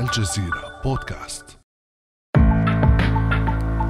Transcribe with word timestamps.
الجزيرة 0.00 0.80
بودكاست. 0.84 1.44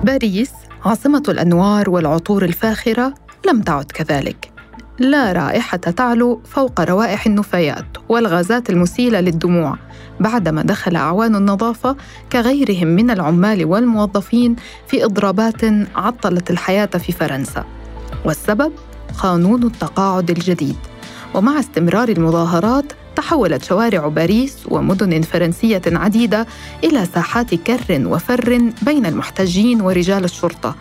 باريس 0.04 0.50
عاصمة 0.84 1.23
الأنوار 1.29 1.91
والعطور 1.91 2.45
الفاخرة 2.45 3.14
لم 3.46 3.62
تعد 3.62 3.84
كذلك. 3.84 4.53
لا 4.98 5.32
رائحة 5.32 5.77
تعلو 5.77 6.40
فوق 6.45 6.80
روائح 6.80 7.27
النفايات 7.27 7.87
والغازات 8.09 8.71
المسيلة 8.71 9.21
للدموع. 9.21 9.77
بعدما 10.21 10.62
دخل 10.62 10.96
أعوان 10.96 11.36
النظافة 11.36 11.96
كغيرهم 12.32 12.86
من 12.86 13.11
العمال 13.11 13.64
والموظفين 13.64 14.57
في 14.86 15.05
إضرابات 15.05 15.64
عطلت 15.96 16.50
الحياة 16.50 16.86
في 16.86 17.12
فرنسا. 17.12 17.64
والسبب؟ 18.25 18.73
قانون 19.18 19.62
التقاعد 19.62 20.30
الجديد. 20.30 20.79
ومع 21.34 21.59
استمرار 21.61 22.09
المظاهرات 22.09 22.93
تحولت 23.17 23.65
شوارع 23.65 24.09
باريس 24.09 24.57
ومدن 24.69 25.23
فرنسية 25.23 25.83
عديدة 25.87 26.46
إلى 26.85 27.07
ساحات 27.14 27.55
كر 27.55 27.81
وفر 27.91 28.72
بين 28.82 29.07
المحتجين 29.07 29.81
ورجال 29.81 30.25
الشرطة 30.25 30.75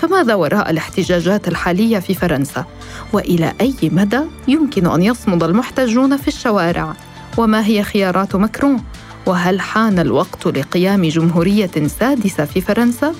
فماذا 0.00 0.34
وراء 0.34 0.70
الاحتجاجات 0.70 1.48
الحالية 1.48 1.98
في 1.98 2.14
فرنسا؟ 2.14 2.64
وإلى 3.12 3.52
أي 3.60 3.74
مدى 3.82 4.20
يمكن 4.48 4.86
أن 4.86 5.02
يصمد 5.02 5.42
المحتجون 5.42 6.16
في 6.16 6.28
الشوارع؟ 6.28 6.94
وما 7.38 7.66
هي 7.66 7.82
خيارات 7.82 8.36
مكرون؟ 8.36 8.84
وهل 9.26 9.60
حان 9.60 9.98
الوقت 9.98 10.46
لقيام 10.46 11.04
جمهورية 11.04 11.70
سادسة 12.00 12.44
في 12.44 12.60
فرنسا؟ 12.60 13.14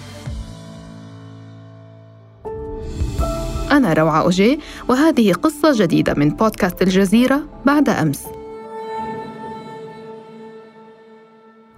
أنا 3.70 3.92
روعة 3.92 4.20
أوجي 4.20 4.60
وهذه 4.88 5.32
قصة 5.32 5.72
جديدة 5.74 6.14
من 6.14 6.30
بودكاست 6.30 6.82
الجزيرة 6.82 7.42
بعد 7.66 7.88
أمس 7.88 8.39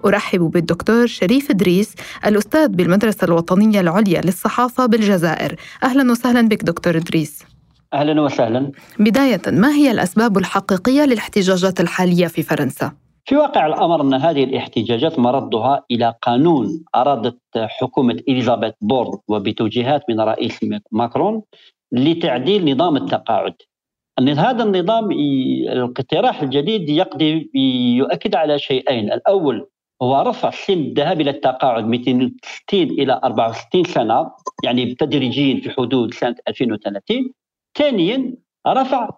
أرحب 0.06 0.41
بالدكتور 0.41 1.06
شريف 1.06 1.51
إدريس 1.51 1.95
الأستاذ 2.27 2.68
بالمدرسة 2.68 3.24
الوطنية 3.24 3.80
العليا 3.80 4.21
للصحافة 4.21 4.87
بالجزائر 4.87 5.57
أهلا 5.82 6.13
وسهلا 6.13 6.49
بك 6.49 6.63
دكتور 6.65 6.96
إدريس 6.96 7.45
أهلا 7.95 8.23
وسهلا 8.23 8.73
بداية 8.99 9.43
ما 9.46 9.71
هي 9.74 9.90
الأسباب 9.90 10.38
الحقيقية 10.38 11.04
للاحتجاجات 11.04 11.80
الحالية 11.80 12.27
في 12.27 12.43
فرنسا؟ 12.43 12.93
في 13.24 13.37
واقع 13.37 13.66
الأمر 13.66 14.01
أن 14.01 14.15
هذه 14.15 14.45
الاحتجاجات 14.45 15.18
مردها 15.18 15.85
إلى 15.90 16.15
قانون 16.23 16.84
أرادت 16.95 17.38
حكومة 17.57 18.16
إليزابيث 18.29 18.73
بورد 18.80 19.18
وبتوجيهات 19.29 20.02
من 20.09 20.21
رئيس 20.21 20.60
ماكرون 20.93 21.43
لتعديل 21.93 22.74
نظام 22.74 22.96
التقاعد. 22.96 23.55
هذا 24.18 24.62
النظام 24.62 25.10
الاقتراح 25.73 26.43
الجديد 26.43 26.88
يقضي 26.88 27.51
يؤكد 27.99 28.34
على 28.34 28.59
شيئين، 28.59 29.12
الأول 29.12 29.66
هو 30.03 30.23
رفع 30.23 30.51
سن 30.51 30.73
الذهاب 30.73 31.21
إلى 31.21 31.31
التقاعد 31.31 31.85
من 31.87 32.01
62 32.01 32.83
إلى 32.83 33.21
64 33.25 33.85
سنة 33.85 34.31
يعني 34.65 34.95
تدريجيا 34.95 35.61
في 35.61 35.71
حدود 35.71 36.15
سنة 36.15 36.37
2030 36.49 37.33
ثانيا 37.79 38.35
رفع 38.67 39.09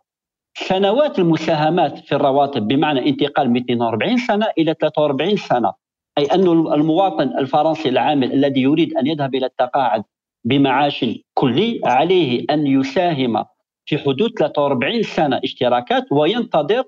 سنوات 0.59 1.19
المساهمات 1.19 1.99
في 1.99 2.15
الرواتب 2.15 2.69
بمعنى 2.69 3.09
انتقال 3.09 3.51
من 3.51 3.61
42 3.61 4.17
سنة 4.17 4.47
إلى 4.59 4.75
43 4.81 5.37
سنة. 5.37 5.73
أي 6.19 6.25
أن 6.25 6.49
المواطن 6.49 7.39
الفرنسي 7.39 7.89
العامل 7.89 8.33
الذي 8.33 8.61
يريد 8.61 8.97
أن 8.97 9.07
يذهب 9.07 9.35
إلى 9.35 9.47
التقاعد 9.47 10.05
بمعاش 10.45 11.05
كلي 11.35 11.81
عليه 11.85 12.45
أن 12.51 12.67
يساهم 12.67 13.45
في 13.87 13.99
حدود 13.99 14.31
43 14.39 15.03
سنة 15.03 15.41
اشتراكات 15.45 16.13
وينتظر 16.13 16.85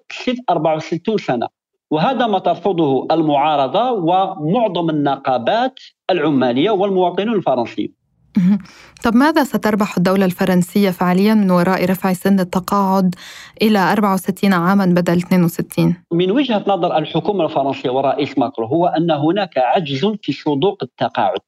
64 0.50 1.18
سنة. 1.18 1.55
وهذا 1.90 2.26
ما 2.26 2.38
ترفضه 2.38 3.06
المعارضة 3.10 3.90
ومعظم 3.90 4.90
النقابات 4.90 5.80
العمالية 6.10 6.70
والمواطنون 6.70 7.36
الفرنسيون. 7.36 7.88
طب 9.04 9.14
ماذا 9.14 9.44
ستربح 9.44 9.96
الدولة 9.96 10.24
الفرنسية 10.24 10.90
فعليا 10.90 11.34
من 11.34 11.50
وراء 11.50 11.84
رفع 11.84 12.12
سن 12.12 12.40
التقاعد 12.40 13.14
إلى 13.62 13.78
64 13.92 14.52
عاما 14.52 14.86
بدل 14.86 15.16
62 15.16 15.94
من 16.12 16.30
وجهة 16.30 16.64
نظر 16.66 16.98
الحكومة 16.98 17.44
الفرنسية 17.44 17.90
ورئيس 17.90 18.38
ماكرون 18.38 18.68
هو 18.68 18.86
أن 18.86 19.10
هناك 19.10 19.58
عجز 19.58 20.06
في 20.22 20.32
صندوق 20.32 20.82
التقاعد. 20.82 21.40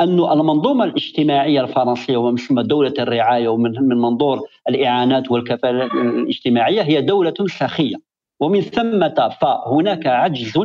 أن 0.00 0.18
المنظومة 0.18 0.84
الاجتماعية 0.84 1.60
الفرنسية 1.60 2.16
ومسمى 2.16 2.62
دولة 2.62 2.94
الرعاية 2.98 3.48
ومن 3.48 3.70
من 3.70 3.96
منظور 3.96 4.40
الإعانات 4.68 5.30
والكفالة 5.30 5.84
الاجتماعية 5.84 6.82
هي 6.82 7.00
دولة 7.00 7.34
سخية. 7.46 7.96
ومن 8.40 8.60
ثم 8.60 9.08
فهناك 9.40 10.06
عجز 10.06 10.58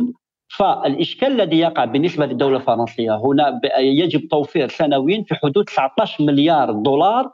فالاشكال 0.56 1.40
الذي 1.40 1.58
يقع 1.58 1.84
بالنسبة 1.84 2.26
للدولة 2.26 2.56
الفرنسية. 2.56 3.16
هنا 3.16 3.60
يجب 3.78 4.28
توفير 4.28 4.68
سنويا 4.68 5.24
في 5.28 5.34
حدود 5.34 5.64
19 5.64 6.24
مليار 6.24 6.72
دولار 6.72 7.32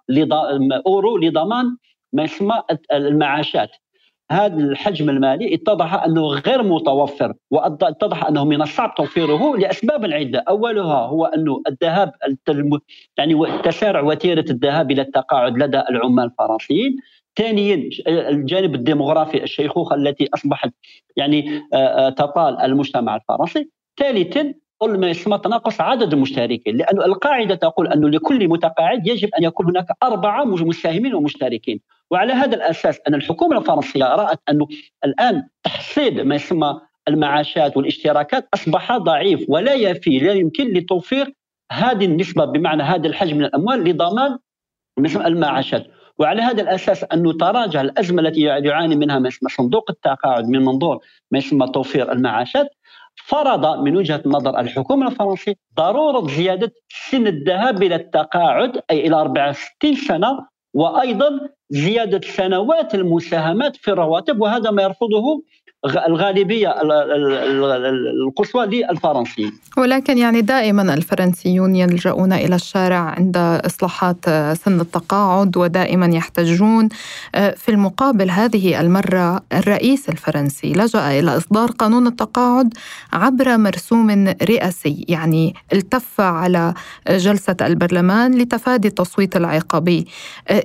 أورو 0.86 1.18
لضمان 1.18 1.76
ما 2.12 2.22
يسمى 2.22 2.62
المعاشات. 2.92 3.70
هذا 4.30 4.56
الحجم 4.56 5.10
المالي 5.10 5.54
اتضح 5.54 6.04
أنه 6.04 6.26
غير 6.26 6.62
متوفر 6.62 7.34
واتضح 7.50 8.26
أنه 8.26 8.44
من 8.44 8.62
الصعب 8.62 8.94
توفيره 8.94 9.56
لأسباب 9.56 10.04
عده 10.04 10.44
أولها 10.48 11.06
هو 11.06 11.24
أنه 11.26 11.62
الذهاب 11.68 12.12
يعني 13.18 13.62
تسارع 13.64 14.00
وتيرة 14.00 14.44
الذهاب 14.50 14.90
إلى 14.90 15.02
التقاعد 15.02 15.58
لدى 15.58 15.78
العمال 15.90 16.24
الفرنسيين. 16.24 16.96
ثانيا 17.36 17.90
الجانب 18.08 18.74
الديموغرافي 18.74 19.42
الشيخوخة 19.42 19.96
التي 19.96 20.28
أصبحت 20.34 20.70
يعني 21.16 21.62
تطال 22.16 22.60
المجتمع 22.60 23.16
الفرنسي. 23.16 23.70
ثالثا 23.98 24.54
قل 24.80 25.00
ما 25.00 25.10
يسمى 25.10 25.38
تناقص 25.38 25.80
عدد 25.80 26.12
المشتركين 26.12 26.76
لأن 26.76 27.02
القاعدة 27.02 27.54
تقول 27.54 27.88
أنه 27.88 28.08
لكل 28.08 28.48
متقاعد 28.48 29.06
يجب 29.06 29.28
أن 29.38 29.44
يكون 29.44 29.66
هناك 29.66 29.86
أربعة 30.02 30.44
مساهمين 30.44 31.14
ومشتركين. 31.14 31.80
وعلى 32.10 32.32
هذا 32.32 32.56
الأساس 32.56 33.00
أن 33.08 33.14
الحكومة 33.14 33.58
الفرنسية 33.58 34.04
رأت 34.04 34.40
أنه 34.50 34.68
الآن 35.04 35.42
تحصيل 35.62 36.24
ما 36.24 36.34
يسمى 36.34 36.80
المعاشات 37.08 37.76
والاشتراكات 37.76 38.48
أصبح 38.54 38.96
ضعيف 38.96 39.44
ولا 39.48 39.74
يفي 39.74 40.18
لا 40.18 40.32
يمكن 40.32 40.72
لتوفير 40.72 41.32
هذه 41.72 42.04
النسبة 42.04 42.44
بمعنى 42.44 42.82
هذا 42.82 43.06
الحجم 43.06 43.36
من 43.36 43.44
الأموال 43.44 43.84
لضمان 43.84 44.38
المعاشات. 44.98 45.86
وعلى 46.18 46.42
هذا 46.42 46.62
الأساس 46.62 47.04
انه 47.04 47.32
تراجع 47.32 47.80
الأزمة 47.80 48.22
التي 48.22 48.40
يعاني 48.40 48.96
منها 48.96 49.18
ما 49.18 49.28
يسمى 49.28 49.50
صندوق 49.50 49.90
التقاعد 49.90 50.48
من 50.48 50.64
منظور 50.64 50.98
ما 51.30 51.38
يسمى 51.38 51.68
توفير 51.68 52.12
المعاشات 52.12 52.68
فرض 53.24 53.78
من 53.78 53.96
وجهة 53.96 54.22
نظر 54.26 54.60
الحكومة 54.60 55.08
الفرنسية 55.08 55.54
ضرورة 55.76 56.28
زيادة 56.28 56.72
سن 57.10 57.26
الذهاب 57.26 57.82
إلى 57.82 57.94
التقاعد 57.94 58.82
أي 58.90 59.06
إلى 59.06 59.16
64 59.16 59.94
سنة 59.94 60.46
وأيضا 60.74 61.40
زيادة 61.70 62.20
سنوات 62.20 62.94
المساهمات 62.94 63.76
في 63.76 63.90
الرواتب 63.90 64.40
وهذا 64.40 64.70
ما 64.70 64.82
يرفضه 64.82 65.42
الغالبية 65.86 66.74
القصوى 68.26 68.66
للفرنسيين 68.66 69.52
ولكن 69.76 70.18
يعني 70.18 70.40
دائما 70.40 70.94
الفرنسيون 70.94 71.76
يلجؤون 71.76 72.32
إلى 72.32 72.54
الشارع 72.54 72.98
عند 72.98 73.36
إصلاحات 73.66 74.24
سن 74.56 74.80
التقاعد 74.80 75.56
ودائما 75.56 76.06
يحتجون 76.06 76.88
في 77.56 77.68
المقابل 77.68 78.30
هذه 78.30 78.80
المرة 78.80 79.42
الرئيس 79.52 80.08
الفرنسي 80.08 80.72
لجأ 80.72 81.18
إلى 81.18 81.36
إصدار 81.36 81.70
قانون 81.70 82.06
التقاعد 82.06 82.74
عبر 83.12 83.56
مرسوم 83.56 84.34
رئاسي. 84.42 85.04
يعني 85.08 85.54
التف 85.72 86.20
على 86.20 86.74
جلسة 87.08 87.56
البرلمان 87.60 88.38
لتفادي 88.38 88.88
التصويت 88.88 89.36
العقابي. 89.36 90.06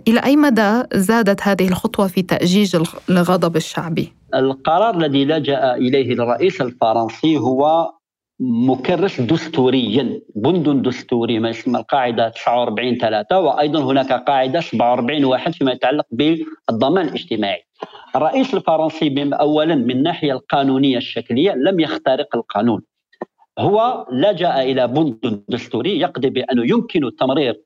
إلى 0.08 0.20
أي 0.20 0.36
مدى 0.36 0.84
زادت 0.94 1.42
هذه 1.42 1.68
الخطوة 1.68 2.08
في 2.08 2.22
تأجيج 2.22 2.78
الغضب 3.10 3.56
الشعبي؟ 3.56 4.21
القرار 4.36 4.98
الذي 4.98 5.26
لجأ 5.26 5.76
إليه 5.76 6.14
الرئيس 6.14 6.62
الفرنسي 6.62 7.38
هو 7.38 7.92
مكرس 8.40 9.22
دستوريا 9.22 10.22
بند 10.36 10.88
دستوري 10.88 11.40
ما 11.40 11.50
يسمى 11.50 11.80
القاعدة 11.80 12.30
49 12.30 12.98
3 12.98 13.40
وأيضا 13.40 13.84
هناك 13.84 14.14
قاعدة 14.14 14.60
47 14.60 15.26
واحد 15.26 15.54
فيما 15.54 15.72
يتعلق 15.72 16.06
بالضمان 16.12 17.08
الاجتماعي. 17.08 17.64
الرئيس 18.16 18.54
الفرنسي 18.54 19.30
أولا 19.34 19.76
من 19.76 19.92
الناحية 19.92 20.32
القانونية 20.32 20.98
الشكلية 20.98 21.52
لم 21.52 21.80
يخترق 21.80 22.36
القانون. 22.36 22.82
هو 23.60 24.08
لجأ 24.12 24.62
إلى 24.62 24.88
بند 24.88 25.44
دستوري 25.50 26.00
يقضي 26.00 26.30
بأنه 26.30 26.70
يمكن 26.70 27.16
تمرير 27.20 27.62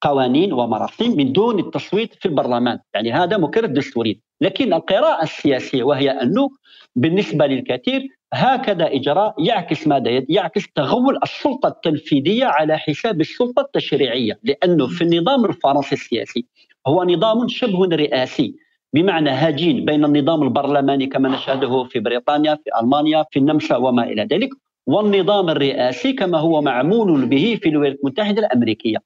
قوانين 0.00 0.52
ومراسيم 0.52 1.16
من 1.16 1.32
دون 1.32 1.58
التصويت 1.58 2.14
في 2.14 2.26
البرلمان. 2.26 2.78
يعني 2.94 3.12
هذا 3.12 3.36
مكرر 3.36 3.66
دستوري 3.66 4.20
لكن 4.40 4.72
القراءة 4.72 5.22
السياسية 5.22 5.82
وهي 5.82 6.10
أنه 6.10 6.50
بالنسبة 6.96 7.46
للكثير 7.46 8.08
هكذا 8.34 8.86
إجراء 8.94 9.34
يعكس 9.38 9.86
ماذا؟ 9.86 10.24
يعكس 10.28 10.72
تغول 10.74 11.18
السلطة 11.22 11.68
التنفيذية 11.68 12.46
على 12.46 12.78
حساب 12.78 13.20
السلطة 13.20 13.60
التشريعية. 13.60 14.38
لأنه 14.44 14.86
في 14.86 15.04
النظام 15.04 15.44
الفرنسي 15.44 15.94
السياسي 15.94 16.46
هو 16.86 17.04
نظام 17.04 17.48
شبه 17.48 17.84
رئاسي. 17.84 18.54
بمعنى 18.94 19.30
هجين 19.30 19.84
بين 19.84 20.04
النظام 20.04 20.42
البرلماني 20.42 21.06
كما 21.06 21.28
نشاهده 21.28 21.84
في 21.84 22.00
بريطانيا 22.00 22.54
في 22.54 22.80
ألمانيا 22.80 23.24
في 23.30 23.38
النمسا 23.38 23.76
وما 23.76 24.04
إلى 24.04 24.22
ذلك. 24.22 24.50
والنظام 24.88 25.48
الرئاسي 25.50 26.12
كما 26.12 26.38
هو 26.38 26.60
معمول 26.62 27.26
به 27.26 27.58
في 27.62 27.68
الولايات 27.68 27.96
المتحدة 28.04 28.40
الأمريكية. 28.46 28.98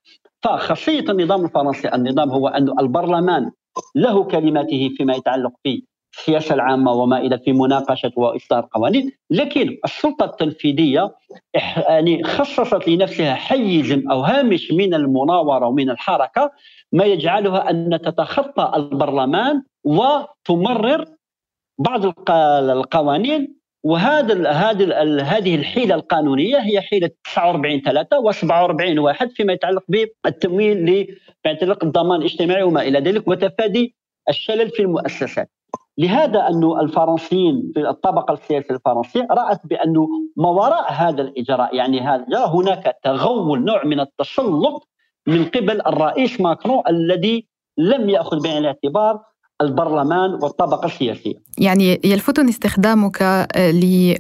فخاصيه 0.43 1.00
النظام 1.00 1.44
الفرنسي 1.44 1.94
النظام 1.94 2.31
هو 2.31 2.49
أن 2.49 2.79
البرلمان 2.81 3.50
له 3.94 4.25
كلمته 4.25 4.90
فيما 4.96 5.14
يتعلق 5.14 5.52
في 5.62 5.82
السياسة 6.19 6.55
العامة 6.55 6.93
وما 6.93 7.19
إلى 7.19 7.38
في 7.38 7.52
مناقشة 7.52 8.12
وإصدار 8.17 8.69
قوانين 8.73 9.12
لكن 9.31 9.76
السلطة 9.84 10.25
التنفيذية 10.25 11.14
يعني 11.88 12.25
خصصت 12.25 12.88
لنفسها 12.88 13.34
حيز 13.34 13.93
أو 14.11 14.20
هامش 14.20 14.73
من 14.73 14.94
المناورة 14.94 15.67
ومن 15.67 15.90
الحركة. 15.90 16.50
ما 16.93 17.05
يجعلها 17.05 17.70
أن 17.70 17.99
تتخطى 18.05 18.73
البرلمان 18.76 19.62
وتمرر 19.84 21.05
بعض 21.79 22.31
القوانين 22.70 23.62
وهذا 23.84 24.50
هذه 24.50 25.02
هذه 25.23 25.55
الحيلة 25.55 25.94
القانونية 25.94 26.58
هي 26.58 26.81
حيلة 26.81 27.11
49 27.25 27.81
3 27.81 28.17
و47 28.17 28.99
واحد 28.99 29.31
فيما 29.31 29.52
يتعلق 29.52 29.84
بالتمويل 29.88 30.87
فيما 31.43 31.55
يتعلق 31.55 31.84
بالضمان 31.84 32.20
الاجتماعي 32.20 32.62
وما 32.62 32.82
إلى 32.82 33.00
ذلك 33.00 33.29
وتفادي 33.29 33.94
الشلل 34.29 34.70
في 34.70 34.82
المؤسسات. 34.82 35.50
لهذا 35.99 36.49
أن 36.49 36.81
الفرنسيين 36.81 37.73
في 37.75 37.88
الطبقة 37.88 38.34
السياسية 38.34 38.75
الفرنسية 38.75 39.26
رأت 39.31 39.67
بأنه 39.67 40.08
ما 40.37 40.49
وراء 40.49 40.93
هذا 40.93 41.23
الإجراء 41.23 41.75
يعني 41.76 42.00
هذا 42.00 42.46
هناك 42.46 42.96
تغول 43.05 43.64
نوع 43.64 43.84
من 43.84 44.00
التسلط 44.00 44.88
من 45.26 45.44
قبل 45.44 45.81
الرئيس 45.87 46.40
ماكرون 46.40 46.82
الذي 46.88 47.49
لم 47.79 48.11
يأخذ 48.11 48.43
بعين 48.43 48.58
الاعتبار 48.58 49.20
البرلمان 49.62 50.31
والطبقة 50.35 50.87
السياسية. 50.87 51.35
يعني 51.59 52.00
يلفتني 52.05 52.50
استخدامك 52.50 53.49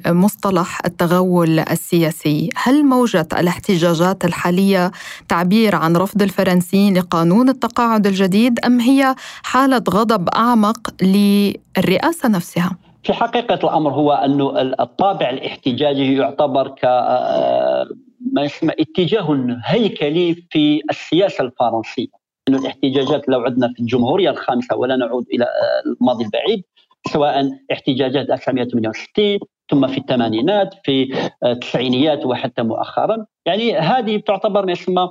لمصطلح 0.06 0.80
التغول 0.86 1.58
السياسي. 1.58 2.50
هل 2.56 2.84
موجة 2.84 3.28
الاحتجاجات 3.38 4.24
الحالية 4.24 4.90
تعبير 5.28 5.74
عن 5.74 5.96
رفض 5.96 6.22
الفرنسيين 6.22 6.98
لقانون 6.98 7.48
التقاعد 7.48 8.06
الجديد 8.06 8.58
أم 8.66 8.80
هي 8.80 9.14
حالة 9.42 9.84
غضب 9.90 10.28
أعمق 10.28 10.94
للرئاسة 11.02 12.28
نفسها؟ 12.28 12.76
في 13.04 13.12
حقيقة 13.12 13.54
الأمر 13.54 13.90
هو 13.90 14.12
أن 14.12 14.40
الطابع 14.80 15.30
الاحتجاجي 15.30 16.14
يعتبر 16.16 16.68
ك 16.68 16.84
ما 18.32 18.42
يسمى 18.42 18.72
اتجاه 18.80 19.58
هيكلي 19.64 20.46
في 20.50 20.80
السياسة 20.90 21.44
الفرنسية. 21.44 22.21
أن 22.52 22.58
الاحتجاجات 22.58 23.28
لو 23.28 23.40
عدنا 23.40 23.72
في 23.72 23.80
الجمهورية 23.80 24.30
الخامسة 24.30 24.76
ولا 24.76 24.96
نعود 24.96 25.24
إلى 25.34 25.46
الماضي 25.86 26.24
البعيد 26.24 26.64
سواء 27.12 27.50
احتجاجات 27.72 28.30
1968 28.30 29.38
ثم 29.70 29.86
في 29.86 29.98
الثمانينات 29.98 30.74
في 30.84 31.14
التسعينيات 31.44 32.26
وحتى 32.26 32.62
مؤخرا. 32.62 33.26
يعني 33.46 33.78
هذه 33.78 34.16
تعتبر 34.26 34.66
ما 34.66 34.72
يسمى 34.72 35.08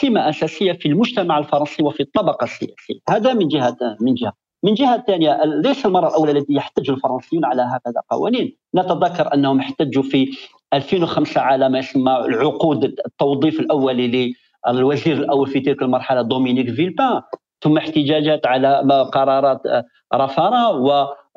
سمة 0.00 0.28
أساسية 0.28 0.72
في 0.72 0.88
المجتمع 0.88 1.38
الفرنسي 1.38 1.82
وفي 1.82 2.02
الطبقة 2.02 2.44
السياسية. 2.44 3.00
هذا 3.08 3.34
من 3.34 3.48
جهة 3.48 3.76
من 4.00 4.14
جهة. 4.14 4.32
من 4.64 4.74
جهة 4.74 5.04
ثانية 5.06 5.40
ليس 5.44 5.86
المرة 5.86 6.08
الأولى 6.08 6.32
التي 6.32 6.54
يحتج 6.54 6.90
الفرنسيون 6.90 7.44
على 7.44 7.62
هكذا 7.62 8.00
قوانين. 8.10 8.56
نتذكر 8.74 9.34
أنهم 9.34 9.60
احتجوا 9.60 10.02
في 10.02 10.30
2005 10.74 11.40
على 11.40 11.68
ما 11.68 11.78
يسمى 11.78 12.16
العقود 12.16 12.84
التوظيف 12.84 13.60
الأولي 13.60 14.34
الوزير 14.68 15.16
الأول 15.16 15.48
في 15.48 15.60
تلك 15.60 15.82
المرحلة 15.82 16.22
دومينيك 16.22 16.70
فيلبان 16.70 17.22
ثم 17.62 17.76
احتجاجات 17.76 18.46
على 18.46 18.82
قرارات 19.12 19.66
آه، 19.66 19.84
رافارا 20.14 20.68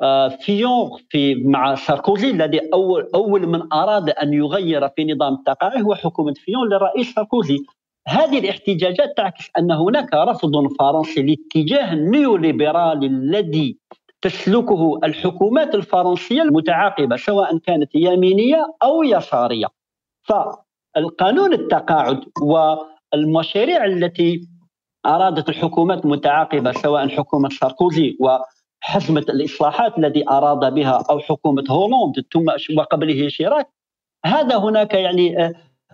آه، 0.02 0.28
في 1.10 1.34
مع 1.44 1.74
ساركوزي 1.74 2.30
الذي 2.30 2.60
أول 2.74 3.10
أول 3.14 3.46
من 3.46 3.72
أراد 3.72 4.10
أن 4.10 4.32
يغير 4.32 4.88
في 4.88 5.04
نظام 5.04 5.34
التقاعد 5.34 5.82
هو 5.82 5.94
حكومة 5.94 6.34
فيون 6.34 6.68
للرئيس 6.68 7.14
ساركوزي. 7.14 7.58
هذه 8.08 8.38
الاحتجاجات 8.38 9.16
تعكس 9.16 9.50
أن 9.58 9.70
هناك 9.72 10.14
رفض 10.14 10.72
فرنسي 10.78 11.22
لاتجاه 11.22 11.92
النيوليبرالي 11.92 13.06
الذي 13.06 13.78
تسلكه 14.22 14.98
الحكومات 15.04 15.74
الفرنسية 15.74 16.42
المتعاقبة 16.42 17.16
سواء 17.16 17.58
كانت 17.58 17.94
يمينية 17.94 18.66
أو 18.82 19.02
يسارية. 19.02 19.66
فالقانون 20.22 21.52
التقاعد 21.52 22.24
و 22.42 22.74
المشاريع 23.14 23.84
التي 23.84 24.48
أرادت 25.06 25.48
الحكومات 25.48 26.04
المتعاقبه 26.04 26.72
سواء 26.72 27.08
حكومة 27.08 27.48
ساركوزي 27.48 28.18
وحزمة 28.20 29.24
الإصلاحات 29.28 29.98
الذي 29.98 30.28
أراد 30.28 30.74
بها 30.74 31.04
أو 31.10 31.18
حكومة 31.18 31.64
هولوند 31.70 32.14
ثم 32.32 32.76
وقبله 32.78 33.28
شيراك 33.28 33.68
هذا 34.26 34.56
هناك 34.56 34.94
يعني 34.94 35.44
آه، 35.44 35.52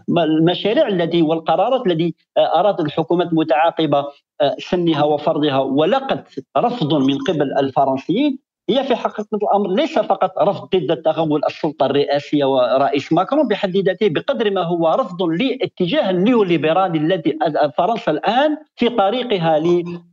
المشاريع 0.09 0.89
الذي 0.89 1.23
والقرارات 1.23 1.87
التي 1.87 2.15
آه، 2.37 2.61
أرادت 2.61 2.81
الحكومات 2.81 3.27
المتعاقبه 3.27 3.99
آه، 4.41 4.57
سنها 4.59 5.05
وفرضها 5.05 5.59
ولقت 5.59 6.41
رفض 6.57 6.95
من 6.95 7.19
قبل 7.19 7.53
الفرنسيين 7.59 8.39
هي 8.73 8.85
في 8.85 8.97
حقيقة 8.97 9.27
الأمر 9.43 9.71
ليس 9.71 9.99
فقط 9.99 10.39
رفض 10.39 10.69
ضد 10.77 11.03
تغول 11.03 11.41
السلطة 11.49 11.87
الرئاسية 11.87 12.45
ورئيس 12.45 13.13
ماكرون 13.13 13.49
بحد 13.49 13.77
ذاته 13.77 14.09
بقدر 14.09 14.51
ما 14.51 14.63
هو 14.63 14.89
رفض 14.89 15.23
لاتجاه 15.23 16.11
النيوليبرالي 16.11 16.99
الذي 16.99 17.39
فرنسا 17.79 18.11
الآن 18.11 18.57
في 18.77 18.89
طريقها 18.89 19.59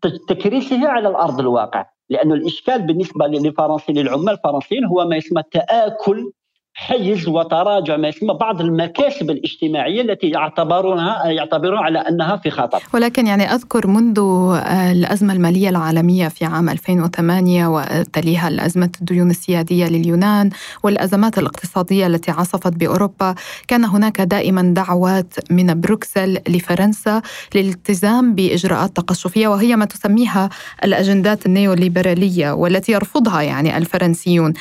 لتكريسه 0.05 0.87
على 0.89 1.07
الأرض 1.09 1.39
الواقع. 1.39 1.85
لأن 2.09 2.31
الإشكال 2.31 2.81
بالنسبة 2.81 3.27
للفرنسيين 3.27 3.97
للعمال 3.97 4.29
الفرنسيين 4.29 4.85
هو 4.85 5.05
ما 5.05 5.15
يسمى 5.15 5.43
تآكل 5.51 6.31
حيز 6.79 7.27
وتراجع 7.27 7.97
ما 7.97 8.07
يسمى 8.07 8.33
بعض 8.33 8.61
المكاسب 8.61 9.29
الاجتماعية 9.29 10.01
التي 10.01 10.29
يعتبرونها 10.29 11.25
يعتبرون 11.25 11.77
على 11.77 11.99
أنها 11.99 12.37
في 12.37 12.49
خطر. 12.49 12.83
ولكن 12.93 13.27
يعني 13.27 13.43
أذكر 13.43 13.87
منذ 13.87 14.19
آه، 14.19 14.91
الأزمة 14.91 15.33
المالية 15.33 15.69
العالمية 15.69 16.27
في 16.27 16.45
عام 16.45 16.69
2008 16.69 17.67
وتليها 17.67 18.47
الأزمة 18.47 18.89
الديون 19.01 19.29
السياديه 19.29 19.85
لليونان 19.87 20.49
والأزمات 20.83 21.37
الاقتصادية 21.37 22.07
التي 22.07 22.31
عصفت 22.31 22.73
بأوروبا 22.73 23.35
كان 23.67 23.85
هناك 23.85 24.21
دائما 24.21 24.61
دعوات 24.75 25.33
من 25.51 25.81
بروكسل 25.81 26.39
لفرنسا 26.49 27.21
للالتزام 27.55 28.35
بإجراءات 28.35 28.95
تقشفيه 28.95 29.47
وهي 29.47 29.75
ما 29.75 29.85
تسميها 29.85 30.49
الأجندات 30.83 31.45
النيوليبرالية 31.45 32.51
والتي 32.51 32.91
يرفضها 32.91 33.41
يعني 33.41 33.77
الفرنسيون. 33.77 34.53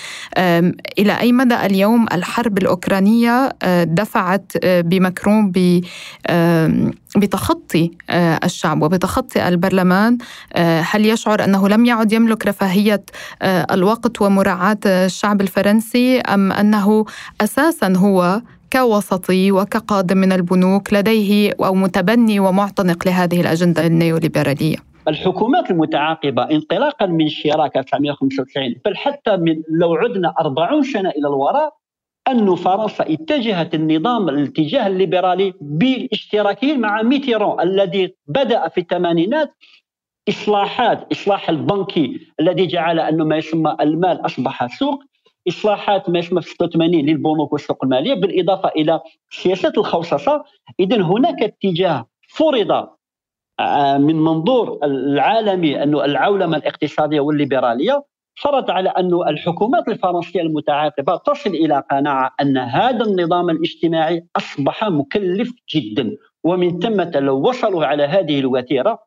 إلى 0.99 1.21
أي 1.21 1.33
مدى 1.33 1.55
اليوم 1.55 2.08
الحرب 2.13 2.59
الأوكرانية 2.59 3.49
آه، 3.63 3.85
دفعت 3.85 4.53
آه، 4.65 4.81
بمكرون 4.81 5.53
بتخطي 7.17 7.91
آه، 8.11 8.41
الشعب 8.45 8.83
وبتخطي 8.83 9.49
البرلمان. 9.49 10.19
هل 10.57 11.07
يشعر 11.07 11.45
أنه 11.45 11.69
لم 11.69 11.85
يعد 11.85 12.13
يملك 12.13 12.47
رفاهية 12.47 13.03
الوقت 13.43 14.23
ومراعاة 14.23 14.79
الشعب 14.87 15.41
الفرنسي 15.41 16.21
أم 16.21 16.53
أنه 16.53 17.05
أساسا 17.41 17.93
هو 17.97 18.43
كوسطي 18.73 19.53
وكقادم 19.53 20.19
من 20.19 20.33
البنوك 20.33 20.93
لديه 20.93 21.53
أو 21.65 21.75
متبني 21.75 22.41
ومعتنق 22.41 23.07
لهذه 23.07 23.41
الأجندة 23.41 23.87
النيوليبرالية؟ 23.87 24.77
الحكومات 25.09 25.71
المتعاقبة 25.71 26.43
انطلاقا 26.43 27.07
من 27.07 27.29
شيراك 27.29 27.77
1995 27.77 28.75
بل 28.85 28.97
حتى 28.97 29.37
من 29.37 29.63
لو 29.71 29.95
عدنا 29.95 30.35
40 30.41 30.83
سنة 30.83 31.11
إلى 31.11 31.29
الوراء 31.29 31.78
أن 32.29 32.55
فرنسا 32.55 33.05
اتجهت 33.13 33.75
النظام 33.75 34.29
الاتجاه 34.29 34.87
الليبرالي 34.87 35.55
بالاشتراكيين 35.61 36.81
مع 36.81 37.03
ميتيرون 37.03 37.61
الذي 37.61 38.15
بدأ 38.27 38.69
في 38.69 38.81
الثمانينات. 38.81 39.55
إصلاحات 40.29 41.13
إصلاح 41.13 41.49
البنكي 41.49 42.21
الذي 42.41 42.67
جعل 42.67 43.01
أنه 43.01 43.25
ما 43.25 43.37
يسمى 43.37 43.77
المال 43.81 44.27
أصبح 44.27 44.79
سوق. 44.79 45.03
إصلاحات 45.49 46.11
ما 46.11 46.19
يسمى 46.19 46.43
في 46.43 46.51
86 46.51 47.07
للبنوك 47.07 47.53
والسوق 47.53 47.85
المالية 47.85 48.15
بالإضافة 48.15 48.69
إلى 48.69 49.01
سياسة 49.31 49.73
الخوصصة 49.79 50.45
إذا 50.81 51.03
هناك 51.03 51.43
اتجاه 51.43 52.07
فرض 52.29 52.89
آه، 53.61 53.99
من 53.99 54.17
منظور 54.17 54.79
العالمي 54.85 55.83
أنه 55.83 56.05
العولمة 56.05 56.57
الاقتصادية 56.57 57.21
والليبرالية. 57.21 58.05
فرض 58.41 58.71
على 58.71 58.89
أن 58.89 59.15
الحكومات 59.29 59.89
الفرنسية 59.89 60.41
المتعاقبة 60.41 61.17
تصل 61.17 61.51
إلى 61.51 61.83
قناعة 61.91 62.35
أن 62.41 62.59
هذا 62.59 63.05
النظام 63.05 63.51
الاجتماعي 63.51 64.27
أصبح 64.37 64.85
مكلف 64.85 65.51
جدا. 65.75 66.17
ومن 66.45 66.79
ثم 66.79 67.01
لو 67.01 67.49
وصلوا 67.49 67.87
على 67.87 68.03
هذه 68.03 68.39
الوتيرة 68.41 68.99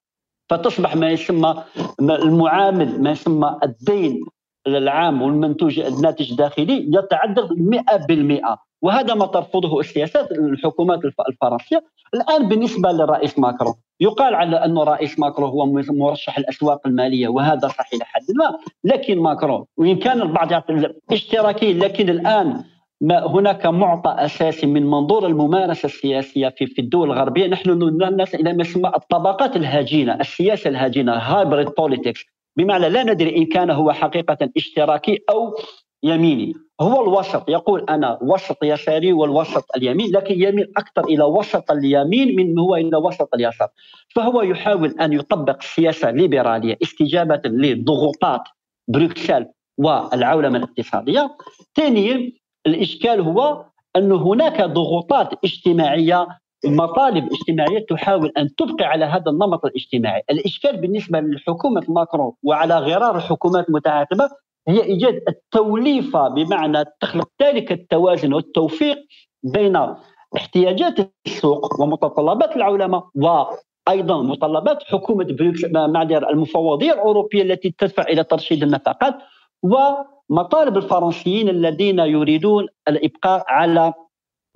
فتصبح 0.49 0.95
ما 0.95 1.09
يسمى 1.09 1.63
المعامل 2.01 3.01
ما 3.03 3.11
يسمى 3.11 3.59
الدين 3.63 4.25
العام 4.67 5.21
والمنتوج 5.21 5.79
الناتج 5.79 6.31
الداخلي 6.31 6.89
يتعدى 6.93 7.41
100% 7.41 8.57
وهذا 8.81 9.13
ما 9.13 9.25
ترفضه 9.25 9.79
السياسات 9.79 10.31
الحكومات 10.31 10.99
الفرنسية. 11.29 11.83
الآن 12.13 12.49
بالنسبة 12.49 12.91
للرئيس 12.91 13.39
ماكرون 13.39 13.73
يقال 14.01 14.35
على 14.35 14.55
أن 14.65 14.77
الرئيس 14.77 15.19
ماكرون 15.19 15.49
هو 15.49 15.65
مرشح 15.89 16.37
الأسواق 16.37 16.87
المالية 16.87 17.27
وهذا 17.27 17.67
صحيح 17.67 17.93
إلى 17.93 18.05
حد 18.05 18.23
ما. 18.35 18.57
لكن 18.83 19.19
ماكرون 19.19 19.65
وإن 19.77 19.95
كان 19.95 20.21
البعض 20.21 20.51
يعطي 20.51 20.93
اشتراكي 21.11 21.73
لكن 21.73 22.09
الآن 22.09 22.63
ما 23.01 23.27
هناك 23.27 23.65
معطى 23.65 24.15
أساسي 24.25 24.67
من 24.67 24.85
منظور 24.85 25.25
الممارسة 25.27 25.85
السياسية 25.85 26.49
في 26.49 26.67
في 26.67 26.81
الدول 26.81 27.11
الغربية. 27.11 27.47
نحن 27.47 27.69
الناس 27.69 28.35
إلى 28.35 28.53
ما 28.53 28.61
يسمى 28.61 28.91
الطبقات 28.95 29.55
الهجينة، 29.55 30.15
السياسة 30.15 30.69
الهجينة 30.69 31.13
hybrid 31.13 31.67
politics 31.77 32.25
بمعنى 32.57 32.89
لا 32.89 33.03
ندري 33.03 33.37
إن 33.37 33.45
كان 33.45 33.69
هو 33.69 33.91
حقيقة 33.91 34.49
اشتراكي 34.57 35.19
أو 35.29 35.55
يميني. 36.03 36.53
هو 36.81 37.03
الوسط 37.03 37.49
يقول 37.49 37.85
أنا 37.89 38.19
وسط 38.21 38.63
يساري 38.63 39.13
والوسط 39.13 39.65
اليمين 39.77 40.11
لكن 40.11 40.41
يميل 40.41 40.71
أكثر 40.77 41.03
إلى 41.03 41.23
وسط 41.23 41.71
اليمين 41.71 42.35
من 42.35 42.59
هو 42.59 42.75
إلى 42.75 42.97
وسط 42.97 43.29
اليسار. 43.35 43.67
فهو 44.15 44.41
يحاول 44.41 44.95
أن 45.01 45.13
يطبق 45.13 45.61
سياسة 45.61 46.11
ليبرالية 46.11 46.77
استجابة 46.83 47.41
لضغوطات 47.45 48.41
بروكسل 48.87 49.45
والعولمة 49.77 50.57
الاقتصادية. 50.57 51.37
ثانيا 51.75 52.31
الإشكال 52.67 53.21
هو 53.21 53.65
أن 53.95 54.11
هناك 54.11 54.61
ضغوطات 54.61 55.29
اجتماعية 55.43 56.27
مطالب 56.65 57.29
اجتماعية 57.33 57.85
تحاول 57.89 58.33
أن 58.37 58.55
تبقي 58.55 58.85
على 58.85 59.05
هذا 59.05 59.31
النمط 59.31 59.65
الاجتماعي، 59.65 60.21
الإشكال 60.31 60.77
بالنسبة 60.77 61.19
لحكومه 61.19 61.83
ماكرون 61.87 62.33
وعلى 62.43 62.77
غرار 62.77 63.15
الحكومات 63.17 63.69
المتعاقبه 63.69 64.29
هي 64.67 64.83
إيجاد 64.83 65.23
التوليفة 65.27 66.27
بمعنى 66.27 66.83
تخلق 67.01 67.29
ذلك 67.41 67.71
التوازن 67.71 68.33
والتوفيق 68.33 68.97
بين 69.43 69.95
احتياجات 70.35 71.13
السوق 71.27 71.81
ومتطلبات 71.81 72.55
العولمه 72.55 73.03
وأيضا 73.15 74.21
متطلبات 74.23 74.83
حكومة 74.83 75.27
معذره 75.73 76.29
المفوضية 76.29 76.93
الأوروبية 76.93 77.41
التي 77.41 77.75
تدفع 77.77 78.03
إلى 78.03 78.23
ترشيد 78.23 78.63
النفقات 78.63 79.15
ومطالب 79.63 80.77
الفرنسيين 80.77 81.49
الذين 81.49 81.99
يريدون 81.99 82.67
الإبقاء 82.87 83.43
على 83.47 83.93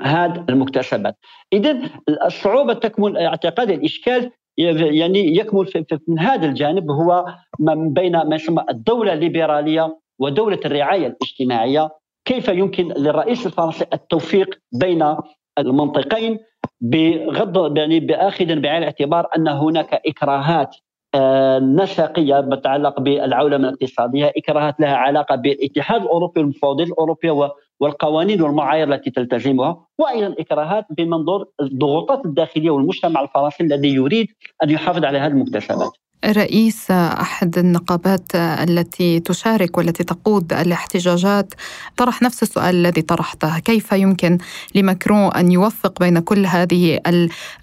هذه 0.01 0.45
المكتسبات. 0.49 1.17
اذا 1.53 1.79
الصعوبة 2.25 2.73
تكمن 2.73 3.17
اعتقاد 3.17 3.71
الإشكال 3.71 4.31
يعني 4.57 5.37
يكمن 5.37 5.65
في 5.65 5.99
من 6.07 6.19
هذا 6.19 6.45
الجانب 6.45 6.91
هو 6.91 7.25
من 7.59 7.93
بين 7.93 8.11
ما 8.11 8.35
يسمى 8.35 8.63
الدولة 8.69 9.13
الليبرالية 9.13 9.99
ودولة 10.19 10.59
الرعاية 10.65 11.07
الاجتماعية. 11.07 11.89
كيف 12.25 12.47
يمكن 12.47 12.87
للرئيس 12.87 13.45
الفرنسي 13.45 13.85
التوفيق 13.93 14.59
بين 14.73 15.15
المنطقين 15.57 16.39
بغض 16.81 17.77
يعني 17.77 17.99
بآخذ 17.99 18.45
بعين 18.45 18.77
الاعتبار 18.77 19.27
أن 19.37 19.47
هناك 19.47 20.01
إكراهات 20.07 20.75
آه، 21.15 21.59
نسقية 21.59 22.41
تتعلق 22.41 22.99
بالعولمة 22.99 23.69
الاقتصادية، 23.69 24.31
إكراهات 24.37 24.79
لها 24.79 24.95
علاقة 24.95 25.35
بالاتحاد 25.35 26.01
الأوروبي 26.01 26.39
والمفوضيه 26.39 26.83
الاوروبيه 26.83 27.31
والقوانين 27.79 28.41
والمعايير 28.41 28.93
التي 28.93 29.11
تلتزمها، 29.11 29.85
وأيضا 29.97 30.35
اكراهات 30.39 30.85
بمنظور 30.89 31.45
الضغوطات 31.61 32.25
الداخلية 32.25 32.69
والمجتمع 32.69 33.21
الفرنسي 33.21 33.63
الذي 33.63 33.93
يريد 33.93 34.27
أن 34.63 34.69
يحافظ 34.69 35.05
على 35.05 35.17
هذه 35.17 35.31
المكتسبات. 35.31 35.91
رئيس 36.25 36.91
أحد 36.91 37.57
النقابات 37.57 38.35
التي 38.35 39.19
تشارك 39.19 39.77
والتي 39.77 40.03
تقود 40.03 40.53
الاحتجاجات. 40.53 41.53
طرح 41.97 42.21
نفس 42.21 42.43
السؤال 42.43 42.75
الذي 42.75 43.01
طرحته. 43.01 43.59
كيف 43.59 43.91
يمكن 43.91 44.37
لماكرون 44.75 45.33
أن 45.33 45.51
يوفق 45.51 45.99
بين 45.99 46.19
كل 46.19 46.45
هذه 46.45 46.99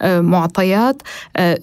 المعطيات 0.02 1.02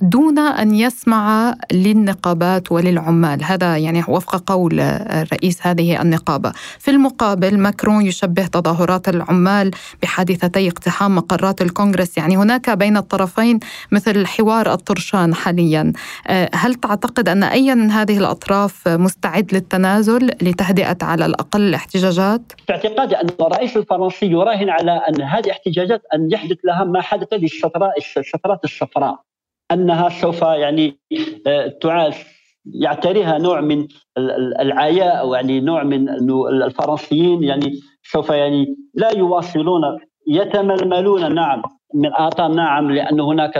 دون 0.01 0.39
أن 0.39 0.75
يسمع 0.75 1.55
للنقابات 1.71 2.71
وللعمال؟ 2.71 3.43
هذا 3.43 3.77
يعني 3.77 4.03
وفق 4.07 4.43
قول 4.51 4.99
رئيس 5.33 5.57
هذه 5.61 6.01
النقابة. 6.01 6.51
في 6.79 6.91
المقابل 6.91 7.57
ماكرون 7.59 8.05
يشبه 8.05 8.45
تظاهرات 8.45 9.09
العمال 9.09 9.71
بحادثتي 10.01 10.67
اقتحام 10.67 11.15
مقرات 11.15 11.61
الكونغرس. 11.61 12.17
يعني 12.17 12.37
هناك 12.37 12.69
بين 12.69 12.97
الطرفين 12.97 13.59
مثل 13.91 14.27
حوار 14.27 14.73
الطرشان 14.73 15.35
حاليا. 15.35 15.93
هل 16.53 16.75
تعتقد 16.89 17.29
أن 17.29 17.43
أي 17.43 17.75
من 17.75 17.91
هذه 17.91 18.17
الأطراف 18.17 18.87
مستعد 18.87 19.53
للتنازل 19.53 20.25
لتهدئة 20.41 20.97
على 21.01 21.25
الأقل 21.25 21.61
الاحتجاجات؟ 21.61 22.41
في 22.67 22.73
اعتقادي 22.73 23.15
أن 23.15 23.27
الرئيس 23.41 23.77
الفرنسي 23.77 24.25
يراهن 24.25 24.69
على 24.69 24.91
أن 24.91 25.21
هذه 25.21 25.45
الاحتجاجات 25.45 26.01
أن 26.13 26.31
يحدث 26.31 26.57
لها 26.63 26.83
ما 26.83 27.01
حدث 27.01 27.33
للشفراء 27.33 27.93
الشفرات 28.17 28.63
الصفراء 28.63 29.19
أنها 29.71 30.09
سوف 30.09 30.41
يعني 30.41 30.99
آه، 31.47 31.67
تعاش 31.81 32.15
يعتريها 32.65 33.37
نوع 33.37 33.61
من 33.61 33.87
العياء 34.59 35.19
أو 35.19 35.33
يعني 35.33 35.59
نوع 35.59 35.83
من 35.83 36.09
الفرنسيين 36.63 37.43
يعني 37.43 37.79
سوف 38.03 38.29
يعني 38.29 38.75
لا 38.93 39.17
يواصلون 39.17 39.81
يتململون 40.27 41.35
نعم 41.35 41.61
من 41.93 42.13
اعطاء 42.13 42.47
نعم 42.47 42.91
لأن 42.91 43.19
هناك 43.19 43.57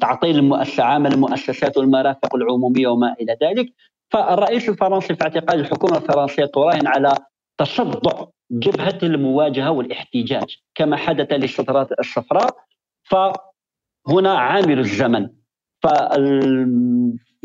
تعطيل 0.00 0.36
المؤسسة 0.36 0.82
عمل 0.82 1.12
المؤسسات 1.12 1.78
والمرافق 1.78 2.34
العمومية 2.34 2.88
وما 2.88 3.14
إلى 3.20 3.36
ذلك. 3.42 3.72
فالرئيس 4.10 4.68
الفرنسي 4.68 5.14
في 5.14 5.22
اعتقاد 5.22 5.58
الحكومة 5.58 5.96
الفرنسية 5.96 6.44
تراهن 6.44 6.86
على 6.86 7.14
تصدع 7.58 8.24
جبهة 8.50 8.98
المواجهة 9.02 9.70
والاحتجاج 9.70 10.56
كما 10.74 10.96
حدث 10.96 11.32
للشطرات 11.32 11.88
الصفراء. 12.00 12.56
فهنا 13.04 14.38
عامل 14.38 14.78
الزمن. 14.78 15.28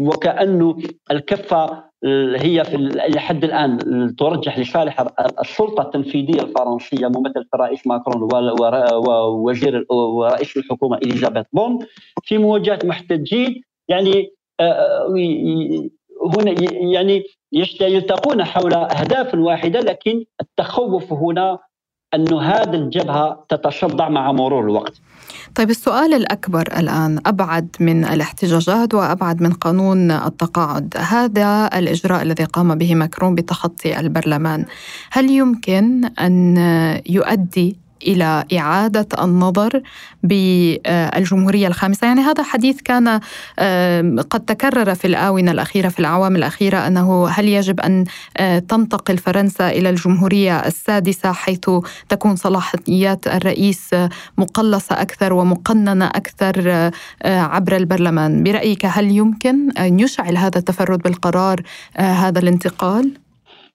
وكأنه 0.07 0.77
الكفة 1.11 1.83
هي 2.35 2.63
في 2.63 2.77
لحد 3.09 3.43
الآن 3.43 3.77
ترجح 4.15 4.59
لصالح 4.59 5.05
السلطة 5.41 5.81
التنفيذية 5.81 6.41
الفرنسية 6.41 7.07
ممثل 7.07 7.45
الرئيس 7.53 7.87
ماكرون 7.87 8.29
ووزير 9.07 9.85
ورئيس 9.89 10.57
الحكومة 10.57 10.97
إليزابيث 10.97 11.45
بون 11.53 11.79
في 12.23 12.37
مواجهة 12.37 12.79
محتجين. 12.83 13.61
يعني 13.87 14.33
آه، 14.59 15.07
هنا 16.35 16.55
يعني 16.93 17.23
يلتقون 17.81 18.43
حول 18.43 18.73
أهداف 18.73 19.35
واحدة 19.35 19.79
لكن 19.79 20.23
التخوف 20.41 21.13
هنا 21.13 21.59
أن 22.13 22.33
هذه 22.33 22.75
الجبهة 22.75 23.45
تتصدع 23.49 24.09
مع 24.09 24.31
مرور 24.31 24.63
الوقت. 24.63 24.93
طيب 25.55 25.69
السؤال 25.69 26.13
الأكبر 26.13 26.61
الآن 26.61 27.19
أبعد 27.25 27.75
من 27.79 28.05
الاحتجاجات 28.05 28.93
وأبعد 28.93 29.41
من 29.41 29.53
قانون 29.53 30.11
التقاعد. 30.11 30.93
هذا 30.97 31.69
الإجراء 31.73 32.21
الذي 32.21 32.43
قام 32.43 32.75
به 32.75 32.95
ماكرون 32.95 33.35
بتخطي 33.35 33.99
البرلمان. 33.99 34.65
هل 35.11 35.29
يمكن 35.29 36.05
أن 36.05 36.57
يؤدي 37.09 37.80
إلى 38.07 38.45
إعادة 38.57 39.07
النظر 39.23 39.81
بالجمهورية 40.23 41.67
الخامسة، 41.67 42.07
يعني 42.07 42.21
هذا 42.21 42.43
حديث 42.43 42.81
كان 42.81 43.19
قد 44.29 44.39
تكرر 44.47 44.95
في 44.95 45.07
الآونة 45.07 45.51
الأخيرة 45.51 45.89
في 45.89 45.99
الاعوام 45.99 46.35
الأخيرة 46.35 46.87
أنه 46.87 47.27
هل 47.27 47.47
يجب 47.47 47.79
أن 47.79 48.05
آه، 48.37 48.59
تنتقل 48.59 49.17
فرنسا 49.17 49.69
إلى 49.69 49.89
الجمهورية 49.89 50.59
السادسة 50.59 51.31
حيث 51.31 51.69
تكون 52.09 52.35
صلاحيات 52.35 53.27
الرئيس 53.27 53.95
مقلصة 54.37 55.01
أكثر 55.01 55.33
ومقننة 55.33 56.05
أكثر 56.05 56.71
آه، 56.71 56.91
عبر 57.23 57.75
البرلمان، 57.75 58.43
برأيك 58.43 58.85
هل 58.85 59.11
يمكن 59.11 59.71
أن 59.71 59.99
يشعل 59.99 60.37
هذا 60.37 60.57
التفرد 60.57 60.99
بالقرار 60.99 61.61
آه، 61.97 62.01
هذا 62.01 62.39
الانتقال؟ 62.39 63.11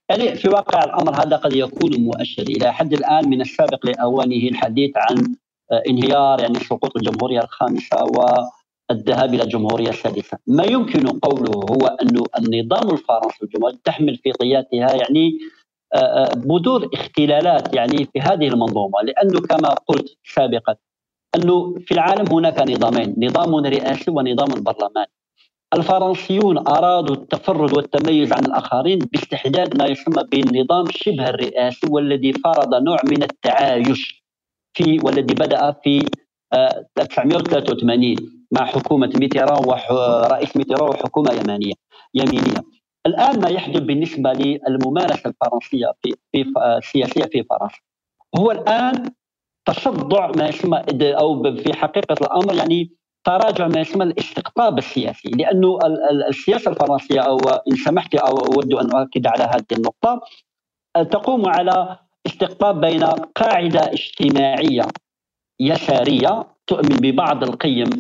يعني 0.09 0.35
في 0.35 0.49
واقع 0.49 0.85
الأمر 0.85 1.23
هذا 1.23 1.37
قد 1.37 1.53
يكون 1.53 2.01
مؤشر 2.01 2.43
إلى 2.43 2.73
حد 2.73 2.93
الآن 2.93 3.29
من 3.29 3.41
السابق 3.41 3.87
لأوانه 3.87 4.49
الحديث 4.49 4.93
عن 4.97 5.35
آه، 5.73 5.83
انهيار 5.89 6.41
يعني 6.41 6.55
سقوط 6.55 6.97
الجمهورية 6.97 7.41
الخامسة 7.41 7.97
والذهاب 8.05 9.35
إلى 9.35 9.43
الجمهورية 9.43 9.89
السادسة، 9.89 10.39
ما 10.47 10.65
يمكن 10.65 11.07
قوله 11.09 11.53
هو 11.53 11.87
انه 11.87 12.25
النظام 12.39 12.91
الفرنسي 12.91 13.39
الجمهوري 13.43 13.79
تحمل 13.85 14.17
في 14.17 14.33
طياتها 14.33 14.95
يعني 14.95 15.39
آه، 15.95 15.99
آه، 15.99 16.35
بذور 16.35 16.89
اختلالات 16.95 17.75
يعني 17.75 18.05
في 18.05 18.21
هذه 18.21 18.49
المنظومة 18.49 19.03
لأنه 19.03 19.41
كما 19.41 19.69
قلت 19.69 20.17
سابقا 20.35 20.77
أنه 21.37 21.75
في 21.79 21.95
العالم 21.95 22.33
هناك 22.33 22.71
نظامين، 22.71 23.15
نظام 23.19 23.55
رئاسي 23.55 24.11
ونظام 24.11 24.49
برلماني. 24.63 25.11
الفرنسيون 25.75 26.59
أرادوا 26.69 27.17
التفرد 27.17 27.77
والتميز 27.77 28.33
عن 28.33 28.45
الآخرين 28.45 28.99
باستحداث 28.99 29.77
ما 29.77 29.87
يسمى 29.87 30.25
بالنظام 30.31 30.85
شبه 30.91 31.29
الرئاسي 31.29 31.87
والذي 31.91 32.33
فرض 32.33 32.75
نوع 32.75 32.99
من 33.05 33.23
التعايش 33.23 34.25
في 34.77 34.99
والذي 35.05 35.35
بدأ 35.35 35.73
في 35.73 36.09
1983 36.99 38.05
آه، 38.11 38.17
مع 38.53 38.67
حكومة 38.67 39.13
ميتيران 39.17 39.65
ورئيس 39.67 40.57
ميتيران 40.57 40.89
وحكومة 40.89 41.33
يمانية 41.33 41.73
يمينية. 42.15 42.63
الآن 43.07 43.41
ما 43.41 43.49
يحدث 43.49 43.81
بالنسبة 43.81 44.33
للممارسة 44.33 45.31
الفرنسية 45.31 45.93
في 46.03 46.15
في 46.33 46.45
السياسية 46.79 47.25
في 47.25 47.43
فرنسا. 47.43 47.79
هو 48.39 48.51
الآن 48.51 49.11
تصدع 49.67 50.31
ما 50.37 50.49
يسمى 50.49 50.85
أو 51.03 51.57
في 51.57 51.73
حقيقة 51.73 52.17
الأمر 52.21 52.55
يعني 52.55 52.91
تراجع 53.27 53.69
ما 53.69 53.81
يسمى 53.81 54.05
الاستقطاب 54.05 54.79
السياسي 54.79 55.29
لأنه 55.29 55.79
السياسة 56.29 56.71
الفرنسية 56.71 57.21
أو 57.21 57.39
إن 57.73 57.77
سمحت 57.77 58.15
أو 58.15 58.37
أود 58.37 58.75
أن 58.75 58.97
أؤكد 58.97 59.27
على 59.27 59.45
هذه 59.45 59.73
النقطة 59.73 60.21
تقوم 60.95 61.49
على 61.49 61.99
استقطاب 62.27 62.81
بين 62.81 63.05
قاعدة 63.35 63.81
اجتماعية 63.81 64.83
يسارية 65.61 66.47
تؤمن 66.67 66.97
ببعض 66.97 67.45
القيم 67.45 67.91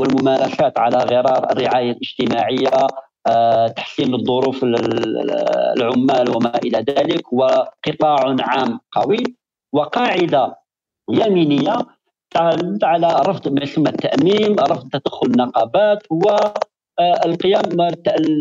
والممارسات 0.00 0.78
على 0.78 0.96
غرار 0.96 1.50
الرعاية 1.52 1.90
الاجتماعية 1.90 2.86
آه، 3.26 3.68
تحسين 3.68 4.14
الظروف 4.14 4.64
العمال 5.76 6.36
وما 6.36 6.52
إلى 6.64 6.84
ذلك 6.88 7.32
وقطاع 7.32 8.36
عام 8.40 8.80
قوي 8.92 9.22
وقاعدة 9.72 10.56
يمينية 11.10 11.78
تعتمد 12.34 12.84
على 12.84 13.22
رفض 13.26 13.48
ما 13.48 13.62
يسمى 13.62 13.88
التأميم، 13.88 14.56
رفض 14.60 14.88
تدخل 14.88 15.26
النقابات 15.26 16.02
والقيام 16.10 17.80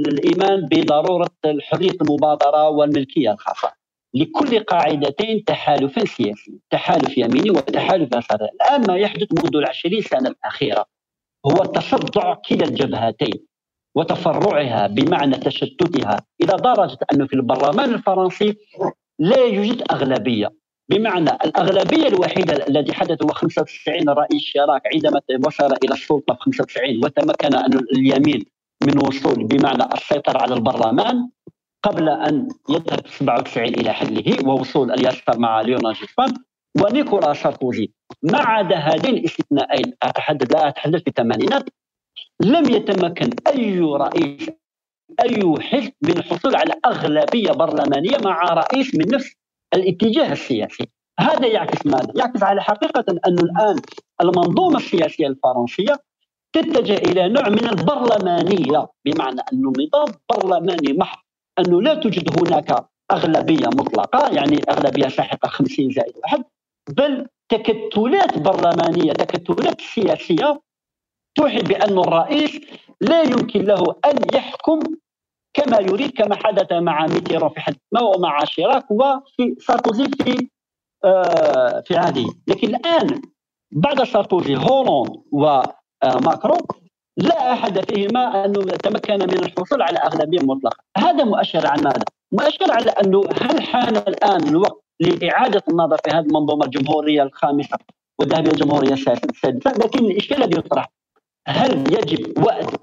الإيمان 0.07 0.65
بضرورة 0.71 1.29
حريه 1.61 1.91
المبادرة 2.01 2.69
والملكية 2.69 3.31
الخاصة. 3.31 3.73
لكل 4.13 4.59
قاعدتين 4.59 5.43
تحالف 5.43 6.09
سياسي، 6.09 6.59
تحالف 6.69 7.17
يميني 7.17 7.49
وتحالف 7.49 8.15
يساري، 8.15 8.45
الآن 8.53 8.87
ما 8.87 8.97
يحدث 8.97 9.27
منذ 9.31 9.55
العشرين 9.55 10.01
سنة 10.01 10.29
الأخيرة 10.29 10.85
هو 11.45 11.65
تصدع 11.65 12.33
كلا 12.33 12.65
الجبهتين 12.65 13.45
وتفرعها 13.95 14.87
بمعنى 14.87 15.37
تشتتها. 15.37 16.25
إلى 16.41 16.57
درجه 16.63 16.97
انه 17.13 17.27
في 17.27 17.33
البرلمان 17.33 17.93
الفرنسي 17.93 18.57
لا 19.19 19.45
يوجد 19.45 19.83
أغلبية. 19.91 20.62
بمعنى 20.89 21.29
الأغلبية 21.29 22.07
الوحيدة 22.07 22.67
التي 22.67 22.93
حدث 22.93 23.23
هو 23.23 23.29
95 23.29 24.09
رئيس 24.09 24.41
شراك 24.41 24.81
عندما 24.93 25.21
وصل 25.47 25.73
إلى 25.83 25.93
السلطة 25.93 26.33
في 26.33 26.39
95 26.39 27.05
وتمكن 27.05 27.55
أن 27.55 27.79
اليمين 27.93 28.45
من 28.83 28.97
وصول 29.07 29.47
بمعنى 29.47 29.83
السيطرة 29.93 30.41
على 30.41 30.53
البرلمان 30.53 31.29
قبل 31.83 32.09
أن 32.09 32.47
يذهب 32.69 33.07
97 33.07 33.67
إلى 33.67 33.93
حله 33.93 34.47
ووصول 34.47 34.91
اليسار 34.91 35.37
مع 35.37 35.61
ليونال 35.61 35.93
جوسبان 35.93 36.33
ونيكولا 36.81 37.33
ساركوزي. 37.33 37.91
ما 38.23 38.39
عدا 38.39 38.75
هذين 38.75 39.17
الاستثنائين 39.17 39.93
اتحدث 40.03 40.51
لا 40.51 40.67
أتحدث 40.67 41.01
في 41.01 41.07
الثمانينات. 41.07 41.69
لم 42.39 42.69
يتمكن 42.69 43.29
أي 43.47 43.79
رئيس 43.79 44.49
أي 45.19 45.55
حزب 45.59 45.93
من 46.01 46.17
الحصول 46.17 46.55
على 46.55 46.73
أغلبية 46.85 47.51
برلمانية 47.51 48.17
مع 48.25 48.43
رئيس 48.43 48.95
من 48.95 49.05
نفس 49.13 49.35
الاتجاه 49.73 50.31
السياسي 50.31 50.87
هذا 51.19 51.47
يعكس 51.47 51.85
ماذا؟ 51.85 52.13
يعكس 52.15 52.43
على 52.43 52.61
حقيقة 52.61 53.05
أن 53.27 53.39
الآن 53.39 53.75
المنظومة 54.21 54.77
السياسية 54.77 55.27
الفرنسية 55.27 55.95
تتجه 56.53 56.97
إلى 56.97 57.29
نوع 57.29 57.49
من 57.49 57.69
البرلمانية 57.69 58.87
بمعنى 59.05 59.41
أنه 59.53 59.73
نظام 59.79 60.15
برلماني 60.29 60.93
محض 60.93 61.19
أنه 61.59 61.81
لا 61.81 61.93
توجد 61.93 62.39
هناك 62.39 62.85
أغلبية 63.11 63.67
مطلقة 63.67 64.33
يعني 64.35 64.61
أغلبية 64.69 65.07
ساحقة 65.07 65.47
50 65.47 65.89
زائد 65.89 66.13
واحد 66.23 66.43
بل 66.89 67.27
تكتلات 67.49 68.37
برلمانية 68.37 69.11
تكتلات 69.11 69.81
سياسية 69.81 70.61
توحي 71.35 71.61
بأن 71.61 71.99
الرئيس 71.99 72.61
لا 73.01 73.21
يمكن 73.21 73.61
له 73.61 73.83
أن 74.05 74.17
يحكم 74.33 74.79
كما 75.53 75.79
يريد 75.79 76.11
كما 76.11 76.35
حدث 76.35 76.71
مع 76.71 77.05
ميتيرون 77.05 77.49
في 77.49 77.59
حد 77.59 77.75
ما 77.91 78.01
ومع 78.01 78.43
شيراك 78.45 78.91
وفي 78.91 79.55
ساركوزي 79.59 80.03
في 80.03 80.49
آه 81.05 81.83
في 81.85 81.97
عهده. 81.97 82.25
لكن 82.47 82.67
الآن 82.67 83.21
بعد 83.71 84.03
ساركوزي 84.03 84.55
هولاند 84.55 85.23
وماكرون 85.31 86.61
لا 87.17 87.53
أحد 87.53 87.91
فيهما 87.91 88.45
أنه 88.45 88.61
تمكن 88.61 89.13
من 89.13 89.39
الحصول 89.39 89.81
على 89.81 89.97
اغلبيه 89.97 90.39
مطلقة. 90.39 90.83
هذا 90.97 91.23
مؤشر 91.23 91.67
على 91.67 91.81
ماذا؟ 91.81 92.03
مؤشر 92.31 92.71
على 92.71 92.91
أنه 92.91 93.21
هل 93.41 93.61
حان 93.61 93.97
الآن 93.97 94.47
الوقت 94.47 94.83
لإعادة 94.99 95.63
النظر 95.69 95.97
في 95.97 96.11
هذه 96.11 96.25
المنظومة 96.25 96.65
الجمهورية 96.65 97.23
الخامسة 97.23 97.77
والذهاب 98.19 98.47
إلى 98.47 98.51
الجمهورية 98.51 98.93
السادسة؟ 98.93 99.71
لكن 99.71 100.05
الإشكال 100.05 100.43
الذي 100.43 100.57
يطرح 100.59 100.89
هل 101.47 101.93
يجب 101.93 102.43
وقت 102.45 102.81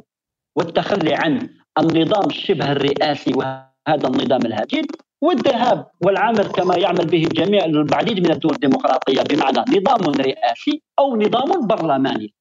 والتخلي 0.57 1.15
عن 1.15 1.49
النظام 1.79 2.27
الشبه 2.27 2.73
الرئاسي 2.73 3.33
وهذا 3.35 4.07
النظام 4.09 4.41
الهجين 4.47 4.87
والذهاب 5.23 5.87
والعمل 6.05 6.47
كما 6.47 6.77
يعمل 6.77 7.07
به 7.07 7.25
الجميع 7.25 7.65
العديد 7.65 8.27
من 8.27 8.33
الدول 8.33 8.53
الديمقراطية 8.53 9.23
بمعنى 9.23 9.65
نظام 9.79 10.15
رئاسي 10.15 10.83
أو 10.99 11.17
نظام 11.17 11.67
برلماني. 11.67 12.35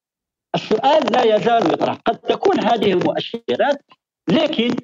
السؤال 0.54 1.12
لا 1.12 1.36
يزال 1.36 1.72
يطرح، 1.72 1.98
قد 2.06 2.18
تكون 2.18 2.60
هذه 2.60 2.92
المؤشرات 2.92 3.82
لكن 4.28 4.76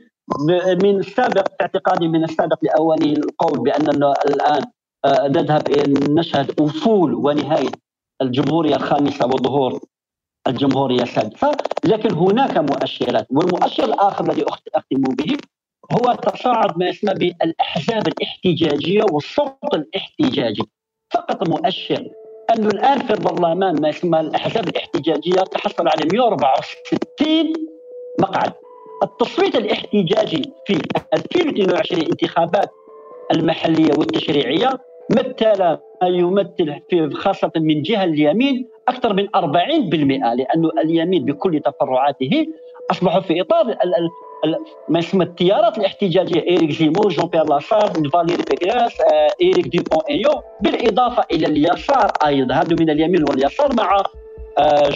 من 0.82 0.98
السابق 0.98 1.48
اعتقادي 1.60 2.08
من 2.08 2.24
السابق 2.24 2.58
لاوانه 2.62 3.12
القول 3.12 3.58
باننا 3.58 4.14
الآن 4.26 4.62
آه، 5.04 5.28
نذهب 5.28 5.62
نشهد 6.10 6.60
افول 6.60 7.14
ونهاية 7.14 7.70
الجمهورية 8.22 8.76
الخامسة 8.76 9.26
وظهور 9.26 9.80
الجمهورية 10.48 11.02
السادسه 11.02 11.56
لكن 11.84 12.12
هناك 12.12 12.58
مؤشرات 12.58 13.26
والمؤشر 13.30 13.84
الآخر 13.84 14.24
الذي 14.24 14.44
أختم 14.74 15.02
به 15.02 15.36
هو 15.92 16.12
تصاعد 16.12 16.78
ما 16.78 16.88
يسمى 16.88 17.14
بالأحزاب 17.14 18.08
الاحتجاجية 18.08 19.02
والصوت 19.12 19.74
الاحتجاجي. 19.74 20.62
فقط 21.14 21.48
مؤشر 21.48 22.08
انه 22.54 22.68
الآن 22.68 22.98
في 22.98 23.10
البرلمان 23.14 23.80
ما 23.80 23.88
يسمى 23.88 24.20
الأحزاب 24.20 24.68
الاحتجاجية 24.68 25.40
تحصل 25.40 25.88
على 25.88 26.08
164 26.12 27.52
مقعد. 28.20 28.52
التصويت 29.02 29.56
الاحتجاجي 29.56 30.42
في 30.66 30.80
2022 31.14 32.02
انتخابات 32.02 32.70
المحلية 33.32 33.90
والتشريعية 33.98 34.78
مثل 35.10 35.58
ما 36.02 36.08
يمثل 36.08 36.80
في 36.90 37.10
خاصة 37.14 37.52
من 37.56 37.82
جهة 37.82 38.04
اليمين 38.04 38.68
أكثر 38.88 39.12
من 39.12 39.28
40% 39.36 40.34
لأنه 40.34 40.70
اليمين 40.84 41.24
بكل 41.24 41.60
تفرعاته 41.60 42.46
أصبحوا 42.90 43.20
في 43.20 43.40
إطار 43.40 43.68
ال 43.68 43.94
ال 43.94 44.10
ال 44.44 44.56
ما 44.88 44.98
يسمى 44.98 45.24
التيارات 45.24 45.78
الاحتجاجية. 45.78 46.42
إيريك 46.48 46.70
زيمور 46.70 47.08
جون 47.08 47.26
بيير 47.26 47.44
لاشار 47.44 47.92
فاليري 48.12 48.42
بيغراس 48.50 49.00
آه، 49.00 49.28
إيريك 49.42 49.68
ديبون 49.68 50.00
إيو. 50.10 50.42
بالإضافة 50.60 51.24
إلى 51.32 51.46
اليسار 51.46 52.12
أيضا 52.26 52.54
هذو 52.54 52.76
من 52.80 52.90
اليمين 52.90 53.22
واليسار 53.22 53.74
مع 53.74 54.02
آه، 54.58 54.88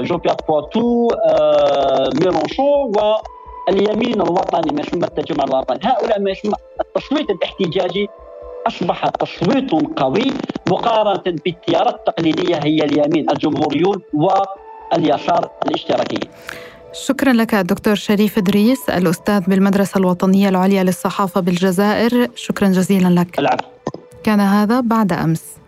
جو 0.00 0.16
بيير 0.16 0.36
بواتو 0.48 1.08
آه، 1.10 2.10
ميرونشون 2.20 2.92
واليمين 3.68 4.20
الوطني 4.20 4.74
ما 4.74 4.80
يسمى 4.80 5.04
التجمع 5.04 5.44
الوطني 5.44 5.78
هؤلاء 5.82 6.20
ما 6.20 6.30
يسمى 6.30 6.54
التصويت 6.80 7.30
الاحتجاجي 7.30 8.08
أصبح 8.66 9.08
تصويت 9.08 9.70
قوي 9.96 10.32
مقارنة 10.68 11.36
بالتيارات 11.44 11.94
التقليدية 11.94 12.56
هي 12.56 12.84
اليمين 12.84 13.30
الجمهوريون 13.30 14.02
واليسار 14.12 15.50
الاشتراكي. 15.66 16.20
شكرا 16.92 17.32
لك 17.32 17.54
دكتور 17.54 17.94
شريف 17.94 18.38
إدريس 18.38 18.90
الأستاذ 18.90 19.40
بالمدرسة 19.40 19.98
الوطنية 19.98 20.48
العليا 20.48 20.82
للصحافة 20.82 21.40
بالجزائر. 21.40 22.28
شكرا 22.34 22.68
جزيلا 22.68 23.08
لك. 23.20 23.38
العفو. 23.38 23.66
كان 24.24 24.40
هذا 24.40 24.80
بعد 24.80 25.12
أمس. 25.12 25.61